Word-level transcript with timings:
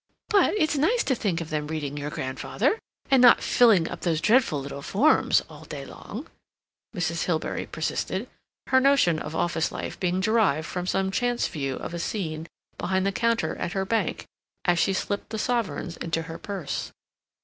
"But 0.29 0.55
it's 0.57 0.75
nice 0.75 1.03
to 1.03 1.13
think 1.13 1.41
of 1.41 1.51
them 1.51 1.67
reading 1.67 1.95
your 1.95 2.09
grandfather, 2.09 2.79
and 3.11 3.21
not 3.21 3.43
filling 3.43 3.87
up 3.87 4.01
those 4.01 4.19
dreadful 4.19 4.59
little 4.59 4.81
forms 4.81 5.43
all 5.47 5.63
day 5.63 5.85
long," 5.85 6.27
Mrs. 6.95 7.25
Hilbery 7.25 7.67
persisted, 7.67 8.27
her 8.65 8.79
notion 8.79 9.19
of 9.19 9.35
office 9.35 9.71
life 9.71 9.99
being 9.99 10.19
derived 10.19 10.65
from 10.65 10.87
some 10.87 11.11
chance 11.11 11.47
view 11.47 11.75
of 11.75 11.93
a 11.93 11.99
scene 11.99 12.47
behind 12.79 13.05
the 13.05 13.11
counter 13.11 13.55
at 13.57 13.73
her 13.73 13.85
bank, 13.85 14.25
as 14.65 14.79
she 14.79 14.91
slipped 14.93 15.29
the 15.29 15.37
sovereigns 15.37 15.97
into 15.97 16.23
her 16.23 16.39
purse. 16.39 16.91